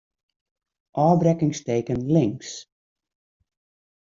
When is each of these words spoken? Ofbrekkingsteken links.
Ofbrekkingsteken 1.03 1.99
links. 2.13 2.49